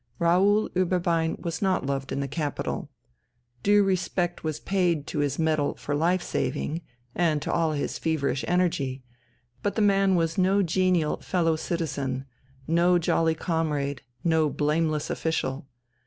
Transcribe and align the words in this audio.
Raoul 0.17 0.67
Ueberbein 0.69 1.39
was 1.43 1.61
not 1.61 1.85
loved 1.85 2.11
in 2.11 2.21
the 2.21 2.27
capital. 2.27 2.89
Due 3.61 3.83
respect 3.83 4.43
was 4.43 4.59
paid 4.59 5.05
to 5.05 5.19
his 5.19 5.37
medal 5.37 5.75
for 5.75 5.93
life 5.93 6.23
saving 6.23 6.81
and 7.13 7.39
to 7.43 7.53
all 7.53 7.73
his 7.73 7.99
feverish 7.99 8.43
energy, 8.47 9.03
but 9.61 9.75
the 9.75 9.81
man 9.83 10.15
was 10.15 10.39
no 10.39 10.63
genial 10.63 11.17
fellow 11.17 11.55
citizen, 11.55 12.25
no 12.65 12.97
jolly 12.97 13.35
comrade, 13.35 14.01
no 14.23 14.49
blameless 14.49 15.11
official. 15.11 15.67